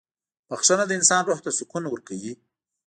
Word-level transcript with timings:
•بخښنه 0.49 0.83
د 0.87 0.91
انسان 0.99 1.21
روح 1.29 1.39
ته 1.45 1.49
سکون 1.57 1.83
ورکوي. 1.87 2.33